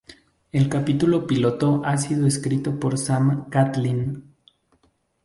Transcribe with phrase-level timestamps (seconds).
[0.51, 4.33] El capítulo piloto ha sido escrito por Sam Catlin.